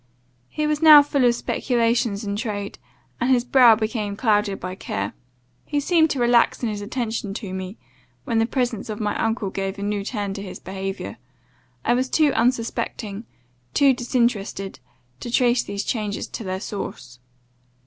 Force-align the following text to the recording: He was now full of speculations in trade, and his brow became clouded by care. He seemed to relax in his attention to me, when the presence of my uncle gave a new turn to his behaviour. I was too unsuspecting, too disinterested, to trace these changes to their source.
He 0.49 0.65
was 0.65 0.81
now 0.81 1.03
full 1.03 1.25
of 1.25 1.35
speculations 1.35 2.23
in 2.23 2.35
trade, 2.35 2.79
and 3.19 3.29
his 3.29 3.43
brow 3.45 3.75
became 3.75 4.15
clouded 4.15 4.59
by 4.59 4.73
care. 4.73 5.13
He 5.63 5.79
seemed 5.79 6.09
to 6.09 6.19
relax 6.19 6.63
in 6.63 6.69
his 6.69 6.81
attention 6.81 7.35
to 7.35 7.53
me, 7.53 7.77
when 8.23 8.39
the 8.39 8.47
presence 8.47 8.89
of 8.89 8.99
my 8.99 9.15
uncle 9.23 9.51
gave 9.51 9.77
a 9.77 9.83
new 9.83 10.03
turn 10.03 10.33
to 10.33 10.41
his 10.41 10.59
behaviour. 10.59 11.17
I 11.85 11.93
was 11.93 12.09
too 12.09 12.33
unsuspecting, 12.33 13.25
too 13.75 13.93
disinterested, 13.93 14.79
to 15.19 15.29
trace 15.29 15.61
these 15.61 15.83
changes 15.83 16.25
to 16.29 16.43
their 16.43 16.61
source. 16.61 17.19